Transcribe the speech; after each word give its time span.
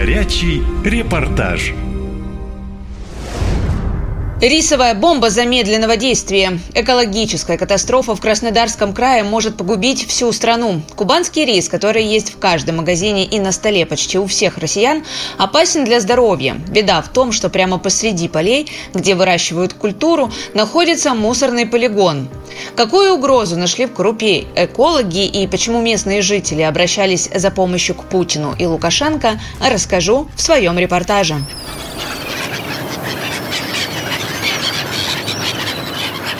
Горячий 0.00 0.62
репортаж. 0.84 1.72
Рисовая 4.48 4.94
бомба 4.94 5.28
замедленного 5.28 5.96
действия. 5.96 6.60
Экологическая 6.72 7.58
катастрофа 7.58 8.14
в 8.14 8.20
Краснодарском 8.20 8.92
крае 8.92 9.24
может 9.24 9.56
погубить 9.56 10.06
всю 10.06 10.30
страну. 10.30 10.82
Кубанский 10.94 11.44
рис, 11.44 11.68
который 11.68 12.04
есть 12.04 12.32
в 12.32 12.38
каждом 12.38 12.76
магазине 12.76 13.24
и 13.24 13.40
на 13.40 13.50
столе 13.50 13.84
почти 13.86 14.20
у 14.20 14.26
всех 14.28 14.58
россиян, 14.58 15.04
опасен 15.36 15.84
для 15.84 15.98
здоровья. 15.98 16.54
Беда 16.68 17.02
в 17.02 17.08
том, 17.08 17.32
что 17.32 17.48
прямо 17.48 17.78
посреди 17.78 18.28
полей, 18.28 18.70
где 18.94 19.16
выращивают 19.16 19.72
культуру, 19.72 20.30
находится 20.54 21.12
мусорный 21.12 21.66
полигон. 21.66 22.28
Какую 22.76 23.14
угрозу 23.14 23.56
нашли 23.56 23.86
в 23.86 23.94
крупе 23.94 24.44
экологи 24.54 25.26
и 25.26 25.48
почему 25.48 25.82
местные 25.82 26.22
жители 26.22 26.62
обращались 26.62 27.28
за 27.34 27.50
помощью 27.50 27.96
к 27.96 28.04
Путину 28.04 28.54
и 28.56 28.64
Лукашенко, 28.64 29.40
расскажу 29.60 30.28
в 30.36 30.40
своем 30.40 30.78
репортаже. 30.78 31.34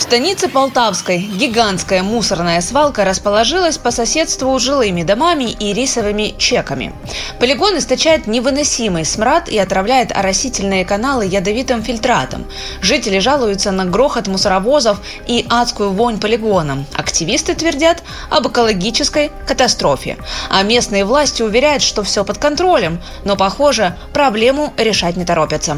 Станице 0.06 0.46
Полтавской 0.46 1.18
гигантская 1.18 2.04
мусорная 2.04 2.60
свалка 2.60 3.04
расположилась 3.04 3.76
по 3.76 3.90
соседству 3.90 4.56
с 4.56 4.62
жилыми 4.62 5.02
домами 5.02 5.50
и 5.50 5.72
рисовыми 5.72 6.36
чеками. 6.38 6.94
Полигон 7.40 7.76
источает 7.76 8.28
невыносимый 8.28 9.04
смрад 9.04 9.48
и 9.48 9.58
отравляет 9.58 10.16
оросительные 10.16 10.84
каналы 10.84 11.26
ядовитым 11.26 11.82
фильтратом. 11.82 12.46
Жители 12.80 13.18
жалуются 13.18 13.72
на 13.72 13.84
грохот 13.84 14.28
мусоровозов 14.28 15.00
и 15.26 15.44
адскую 15.50 15.90
вонь 15.90 16.20
полигона. 16.20 16.84
Активисты 16.94 17.54
твердят 17.56 18.04
об 18.30 18.46
экологической 18.46 19.32
катастрофе. 19.44 20.18
А 20.48 20.62
местные 20.62 21.04
власти 21.04 21.42
уверяют, 21.42 21.82
что 21.82 22.04
все 22.04 22.24
под 22.24 22.38
контролем, 22.38 23.02
но, 23.24 23.34
похоже, 23.34 23.96
проблему 24.12 24.72
решать 24.76 25.16
не 25.16 25.24
торопятся. 25.24 25.76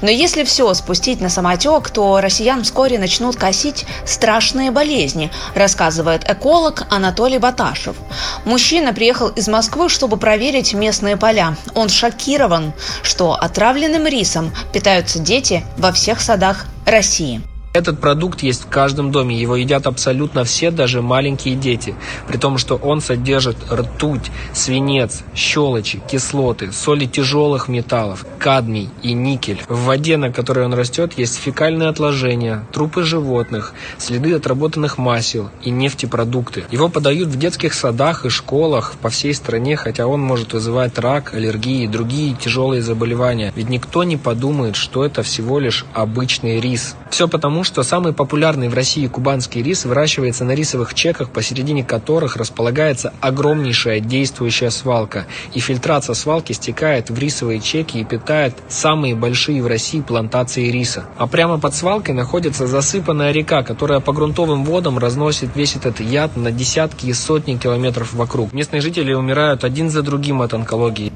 Но 0.00 0.08
если 0.08 0.44
все 0.44 0.72
спустить 0.72 1.20
на 1.20 1.28
самотек, 1.28 1.90
то 1.90 2.22
россиян 2.22 2.64
вскоре 2.64 2.98
начнут 2.98 3.36
косить 3.36 3.65
переносить 3.66 3.86
страшные 4.04 4.70
болезни, 4.70 5.30
рассказывает 5.54 6.28
эколог 6.28 6.86
Анатолий 6.90 7.38
Баташев. 7.38 7.96
Мужчина 8.44 8.92
приехал 8.92 9.28
из 9.28 9.48
Москвы, 9.48 9.88
чтобы 9.88 10.16
проверить 10.16 10.74
местные 10.74 11.16
поля. 11.16 11.56
Он 11.74 11.88
шокирован, 11.88 12.72
что 13.02 13.34
отравленным 13.34 14.06
рисом 14.06 14.52
питаются 14.72 15.18
дети 15.18 15.64
во 15.78 15.92
всех 15.92 16.20
садах 16.20 16.66
России. 16.86 17.40
Этот 17.76 18.00
продукт 18.00 18.42
есть 18.42 18.62
в 18.62 18.68
каждом 18.68 19.12
доме, 19.12 19.38
его 19.38 19.54
едят 19.54 19.86
абсолютно 19.86 20.44
все, 20.44 20.70
даже 20.70 21.02
маленькие 21.02 21.56
дети, 21.56 21.94
при 22.26 22.38
том, 22.38 22.56
что 22.56 22.76
он 22.76 23.02
содержит 23.02 23.58
ртуть, 23.70 24.30
свинец, 24.54 25.22
щелочи, 25.34 26.00
кислоты, 26.10 26.72
соли 26.72 27.04
тяжелых 27.04 27.68
металлов, 27.68 28.24
кадмий 28.38 28.88
и 29.02 29.12
никель. 29.12 29.60
В 29.68 29.84
воде, 29.84 30.16
на 30.16 30.32
которой 30.32 30.64
он 30.64 30.72
растет, 30.72 31.18
есть 31.18 31.36
фекальные 31.36 31.90
отложения, 31.90 32.64
трупы 32.72 33.02
животных, 33.02 33.74
следы 33.98 34.32
отработанных 34.32 34.96
масел 34.96 35.50
и 35.62 35.68
нефтепродукты. 35.68 36.64
Его 36.70 36.88
подают 36.88 37.28
в 37.28 37.38
детских 37.38 37.74
садах 37.74 38.24
и 38.24 38.30
школах 38.30 38.94
по 39.02 39.10
всей 39.10 39.34
стране, 39.34 39.76
хотя 39.76 40.06
он 40.06 40.22
может 40.22 40.54
вызывать 40.54 40.98
рак, 40.98 41.34
аллергии 41.34 41.84
и 41.84 41.88
другие 41.88 42.34
тяжелые 42.34 42.80
заболевания. 42.80 43.52
Ведь 43.54 43.68
никто 43.68 44.02
не 44.02 44.16
подумает, 44.16 44.76
что 44.76 45.04
это 45.04 45.22
всего 45.22 45.58
лишь 45.58 45.84
обычный 45.92 46.58
рис. 46.58 46.96
Все 47.10 47.28
потому, 47.28 47.64
что 47.66 47.82
самый 47.82 48.12
популярный 48.12 48.68
в 48.68 48.74
России 48.74 49.06
кубанский 49.06 49.62
рис 49.62 49.84
выращивается 49.84 50.44
на 50.44 50.52
рисовых 50.52 50.94
чеках, 50.94 51.30
посередине 51.30 51.84
которых 51.84 52.36
располагается 52.36 53.12
огромнейшая 53.20 54.00
действующая 54.00 54.70
свалка. 54.70 55.26
И 55.52 55.60
фильтрат 55.60 56.04
со 56.04 56.14
свалки 56.14 56.52
стекает 56.52 57.10
в 57.10 57.18
рисовые 57.18 57.60
чеки 57.60 57.98
и 57.98 58.04
питает 58.04 58.54
самые 58.68 59.14
большие 59.14 59.62
в 59.62 59.66
России 59.66 60.00
плантации 60.00 60.70
риса. 60.70 61.04
А 61.18 61.26
прямо 61.26 61.58
под 61.58 61.74
свалкой 61.74 62.14
находится 62.14 62.66
засыпанная 62.66 63.32
река, 63.32 63.62
которая 63.62 64.00
по 64.00 64.12
грунтовым 64.12 64.64
водам 64.64 64.98
разносит 64.98 65.50
весь 65.54 65.76
этот 65.76 66.00
яд 66.00 66.36
на 66.36 66.52
десятки 66.52 67.06
и 67.06 67.12
сотни 67.12 67.56
километров 67.56 68.14
вокруг. 68.14 68.52
Местные 68.52 68.80
жители 68.80 69.12
умирают 69.12 69.64
один 69.64 69.90
за 69.90 70.02
другим 70.02 70.40
от 70.40 70.54
онкологии. 70.54 71.12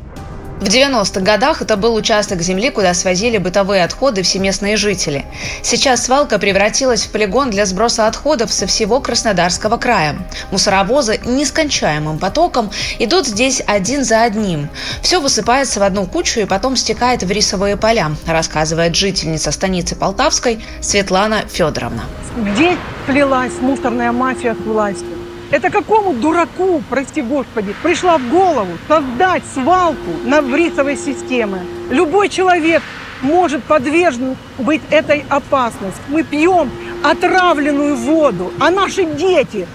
В 0.60 0.64
90-х 0.64 1.20
годах 1.22 1.62
это 1.62 1.78
был 1.78 1.94
участок 1.94 2.42
земли, 2.42 2.68
куда 2.68 2.92
свозили 2.92 3.38
бытовые 3.38 3.82
отходы 3.82 4.20
все 4.20 4.38
местные 4.38 4.76
жители. 4.76 5.24
Сейчас 5.62 6.04
свалка 6.04 6.38
превратилась 6.38 7.04
в 7.04 7.10
полигон 7.10 7.48
для 7.48 7.64
сброса 7.64 8.06
отходов 8.06 8.52
со 8.52 8.66
всего 8.66 9.00
Краснодарского 9.00 9.78
края. 9.78 10.18
Мусоровозы 10.50 11.18
нескончаемым 11.24 12.18
потоком 12.18 12.70
идут 12.98 13.26
здесь 13.26 13.62
один 13.66 14.04
за 14.04 14.22
одним. 14.22 14.68
Все 15.00 15.18
высыпается 15.18 15.80
в 15.80 15.82
одну 15.82 16.06
кучу 16.06 16.40
и 16.40 16.44
потом 16.44 16.76
стекает 16.76 17.22
в 17.22 17.30
рисовые 17.30 17.78
поля, 17.78 18.10
рассказывает 18.26 18.94
жительница 18.94 19.52
станицы 19.52 19.96
Полтавской 19.96 20.62
Светлана 20.82 21.44
Федоровна. 21.48 22.04
Где 22.36 22.76
плелась 23.06 23.54
мусорная 23.62 24.12
мафия 24.12 24.54
к 24.54 24.60
власти? 24.60 25.19
Это 25.50 25.68
какому 25.68 26.12
дураку, 26.12 26.80
прости 26.88 27.22
господи, 27.22 27.74
пришла 27.82 28.18
в 28.18 28.28
голову 28.28 28.78
создать 28.86 29.42
свалку 29.52 30.12
на 30.24 30.42
врисовой 30.42 30.96
системы? 30.96 31.60
Любой 31.90 32.28
человек 32.28 32.82
может 33.20 33.64
подвержен 33.64 34.36
быть 34.58 34.80
этой 34.90 35.24
опасности. 35.28 36.00
Мы 36.08 36.22
пьем 36.22 36.70
отравленную 37.02 37.96
воду, 37.96 38.52
а 38.60 38.70
наши 38.70 39.04
дети, 39.04 39.66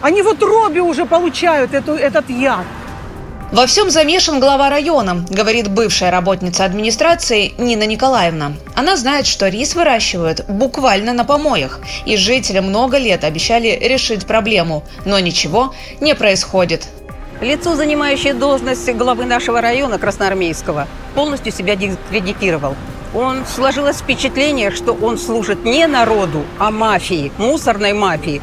они 0.00 0.22
вот 0.22 0.40
робби 0.40 0.78
уже 0.78 1.04
получают 1.04 1.74
эту, 1.74 1.94
этот 1.94 2.30
яд. 2.30 2.64
Во 3.52 3.66
всем 3.66 3.90
замешан 3.90 4.40
глава 4.40 4.68
района, 4.68 5.24
говорит 5.28 5.70
бывшая 5.70 6.10
работница 6.10 6.64
администрации 6.64 7.52
Нина 7.58 7.84
Николаевна. 7.84 8.54
Она 8.74 8.96
знает, 8.96 9.26
что 9.26 9.48
рис 9.48 9.74
выращивают 9.74 10.44
буквально 10.48 11.12
на 11.12 11.24
помоях, 11.24 11.80
и 12.04 12.16
жители 12.16 12.60
много 12.60 12.98
лет 12.98 13.22
обещали 13.22 13.78
решить 13.80 14.26
проблему, 14.26 14.82
но 15.04 15.20
ничего 15.20 15.72
не 16.00 16.14
происходит. 16.14 16.88
Лицо, 17.40 17.76
занимающее 17.76 18.34
должность 18.34 18.90
главы 18.92 19.24
нашего 19.24 19.60
района 19.60 19.98
Красноармейского, 19.98 20.88
полностью 21.14 21.52
себя 21.52 21.76
дискредитировал. 21.76 22.74
Он 23.14 23.46
сложилось 23.46 23.98
впечатление, 23.98 24.72
что 24.72 24.92
он 24.92 25.18
служит 25.18 25.64
не 25.64 25.86
народу, 25.86 26.44
а 26.58 26.72
мафии, 26.72 27.30
мусорной 27.38 27.92
мафии. 27.92 28.42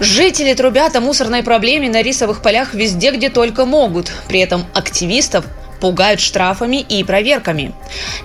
Жители 0.00 0.54
трубят 0.54 0.96
о 0.96 1.00
мусорной 1.00 1.42
проблеме 1.42 1.88
на 1.88 2.02
рисовых 2.02 2.42
полях 2.42 2.74
везде, 2.74 3.12
где 3.12 3.28
только 3.30 3.66
могут. 3.66 4.10
При 4.28 4.40
этом 4.40 4.64
активистов 4.74 5.44
пугают 5.80 6.20
штрафами 6.20 6.76
и 6.76 7.02
проверками. 7.02 7.72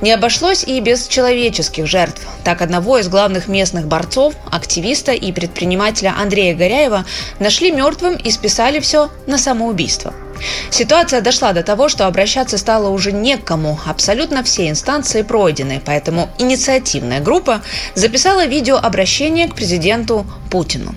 Не 0.02 0.12
обошлось 0.12 0.64
и 0.64 0.80
без 0.80 1.08
человеческих 1.08 1.88
жертв. 1.88 2.22
Так 2.44 2.62
одного 2.62 3.00
из 3.00 3.10
главных 3.10 3.48
местных 3.48 3.88
борцов, 3.88 4.36
активиста 4.52 5.12
и 5.12 5.32
предпринимателя 5.32 6.14
Андрея 6.16 6.56
Горяева 6.56 7.04
нашли 7.40 7.72
мертвым 7.72 8.16
и 8.16 8.30
списали 8.30 8.80
все 8.80 9.10
на 9.26 9.40
самоубийство. 9.40 10.14
Ситуация 10.70 11.22
дошла 11.22 11.52
до 11.52 11.64
того, 11.64 11.90
что 11.90 12.06
обращаться 12.06 12.60
стало 12.60 12.90
уже 12.90 13.12
не 13.12 13.38
к 13.38 13.44
кому. 13.44 13.80
Абсолютно 13.88 14.44
все 14.44 14.70
инстанции 14.70 15.24
пройдены, 15.24 15.82
поэтому 15.84 16.30
инициативная 16.38 17.22
группа 17.22 17.62
записала 17.96 18.46
видеообращение 18.46 19.48
к 19.48 19.56
президенту 19.56 20.28
Путину. 20.52 20.94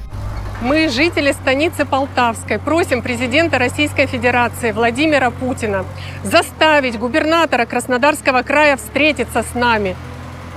Мы, 0.63 0.91
жители 0.91 1.33
станицы 1.33 1.87
Полтавской, 1.87 2.59
просим 2.59 3.01
президента 3.01 3.57
Российской 3.59 4.05
Федерации 4.05 4.73
Владимира 4.73 5.31
Путина 5.31 5.87
заставить 6.23 6.99
губернатора 6.99 7.65
Краснодарского 7.65 8.43
края 8.43 8.77
встретиться 8.77 9.43
с 9.43 9.55
нами. 9.55 9.97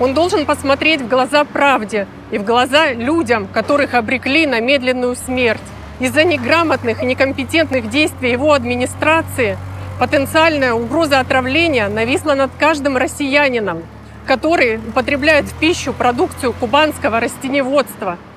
Он 0.01 0.13
должен 0.13 0.45
посмотреть 0.45 1.01
в 1.01 1.07
глаза 1.07 1.45
правде 1.45 2.05
и 2.31 2.37
в 2.37 2.43
глаза 2.43 2.91
людям, 2.91 3.47
которых 3.47 3.93
обрекли 3.93 4.45
на 4.45 4.59
медленную 4.59 5.15
смерть. 5.15 5.61
Из-за 6.01 6.25
неграмотных 6.25 7.01
и 7.01 7.05
некомпетентных 7.05 7.89
действий 7.89 8.31
его 8.31 8.51
администрации 8.51 9.57
потенциальная 10.01 10.73
угроза 10.73 11.21
отравления 11.21 11.87
нависла 11.87 12.33
над 12.33 12.51
каждым 12.59 12.97
россиянином, 12.97 13.83
который 14.27 14.79
употребляет 14.79 15.45
в 15.45 15.53
пищу 15.53 15.93
продукцию 15.93 16.51
кубанского 16.51 17.21
растеневодства– 17.21 18.17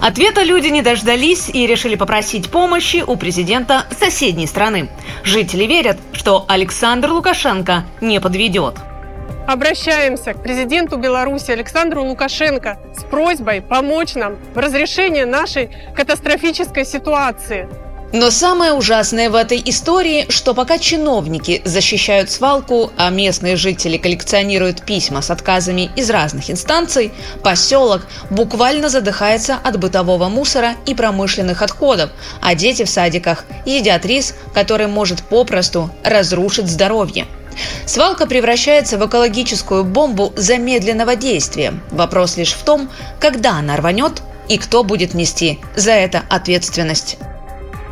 Ответа 0.00 0.42
люди 0.42 0.68
не 0.68 0.80
дождались 0.80 1.50
и 1.50 1.66
решили 1.66 1.94
попросить 1.94 2.50
помощи 2.50 3.04
у 3.06 3.16
президента 3.16 3.84
соседней 3.98 4.46
страны. 4.46 4.88
Жители 5.24 5.64
верят, 5.64 5.98
что 6.12 6.46
Александр 6.48 7.10
Лукашенко 7.10 7.84
не 8.00 8.18
подведет. 8.18 8.76
Обращаемся 9.46 10.32
к 10.32 10.42
президенту 10.42 10.96
Беларуси 10.96 11.50
Александру 11.50 12.04
Лукашенко 12.04 12.78
с 12.96 13.04
просьбой 13.04 13.60
помочь 13.60 14.14
нам 14.14 14.36
в 14.54 14.58
разрешении 14.58 15.24
нашей 15.24 15.70
катастрофической 15.94 16.86
ситуации– 16.86 17.68
но 18.12 18.30
самое 18.30 18.72
ужасное 18.72 19.30
в 19.30 19.36
этой 19.36 19.62
истории, 19.64 20.26
что 20.28 20.52
пока 20.52 20.78
чиновники 20.78 21.62
защищают 21.64 22.30
свалку, 22.30 22.90
а 22.96 23.08
местные 23.10 23.54
жители 23.54 23.98
коллекционируют 23.98 24.82
письма 24.82 25.22
с 25.22 25.30
отказами 25.30 25.90
из 25.94 26.10
разных 26.10 26.50
инстанций, 26.50 27.12
поселок 27.44 28.06
буквально 28.30 28.88
задыхается 28.88 29.58
от 29.62 29.78
бытового 29.78 30.28
мусора 30.28 30.74
и 30.86 30.94
промышленных 30.94 31.62
отходов, 31.62 32.10
а 32.40 32.54
дети 32.56 32.84
в 32.84 32.90
садиках 32.90 33.44
едят 33.64 34.04
рис, 34.04 34.34
который 34.54 34.88
может 34.88 35.22
попросту 35.22 35.90
разрушить 36.02 36.68
здоровье. 36.68 37.26
Свалка 37.86 38.26
превращается 38.26 38.98
в 38.98 39.06
экологическую 39.06 39.84
бомбу 39.84 40.32
замедленного 40.36 41.14
действия. 41.14 41.74
Вопрос 41.90 42.36
лишь 42.36 42.52
в 42.52 42.62
том, 42.64 42.90
когда 43.20 43.52
она 43.52 43.76
рванет 43.76 44.22
и 44.48 44.58
кто 44.58 44.82
будет 44.82 45.14
нести 45.14 45.60
за 45.76 45.92
это 45.92 46.22
ответственность. 46.28 47.18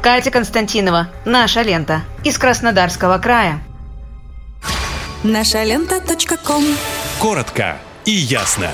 Катя 0.02 0.30
Константинова, 0.30 1.08
«Наша 1.24 1.62
лента» 1.62 2.02
из 2.24 2.38
Краснодарского 2.38 3.18
края. 3.18 3.60
Наша 5.24 5.64
лента. 5.64 6.00
Коротко 7.18 7.78
и 8.04 8.12
ясно. 8.12 8.70